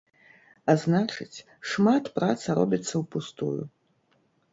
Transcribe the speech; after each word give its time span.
А 0.71 0.73
значыць, 0.83 1.43
шмат 1.71 2.09
праца 2.15 2.55
робіцца 2.61 2.93
ўпустую. 3.03 3.51